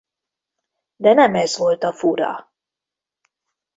De 0.95 1.13
nem 1.13 1.35
ez 1.35 1.57
volt 1.57 1.83
a 1.83 1.93
fura. 1.93 2.51